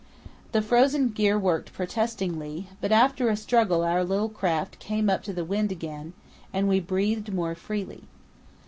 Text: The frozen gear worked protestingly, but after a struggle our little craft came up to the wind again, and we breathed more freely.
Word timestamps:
The 0.51 0.63
frozen 0.63 1.09
gear 1.09 1.37
worked 1.37 1.73
protestingly, 1.73 2.67
but 2.81 2.91
after 2.91 3.29
a 3.29 3.35
struggle 3.37 3.83
our 3.83 4.03
little 4.03 4.29
craft 4.29 4.79
came 4.79 5.11
up 5.11 5.21
to 5.25 5.31
the 5.31 5.45
wind 5.45 5.71
again, 5.71 6.13
and 6.51 6.67
we 6.67 6.79
breathed 6.79 7.31
more 7.31 7.53
freely. 7.53 8.01